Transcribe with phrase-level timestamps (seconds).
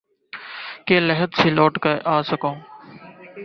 [0.87, 2.55] کہ لحد سے لوٹ کے آسکھوں